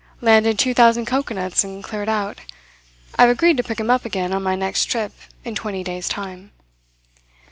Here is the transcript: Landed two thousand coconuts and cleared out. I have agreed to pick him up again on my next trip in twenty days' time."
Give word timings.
Landed 0.19 0.57
two 0.57 0.73
thousand 0.73 1.05
coconuts 1.05 1.63
and 1.63 1.83
cleared 1.83 2.09
out. 2.09 2.39
I 3.19 3.21
have 3.21 3.29
agreed 3.29 3.57
to 3.57 3.63
pick 3.63 3.79
him 3.79 3.91
up 3.91 4.03
again 4.03 4.33
on 4.33 4.41
my 4.41 4.55
next 4.55 4.85
trip 4.85 5.13
in 5.45 5.53
twenty 5.53 5.83
days' 5.83 6.09
time." 6.09 6.49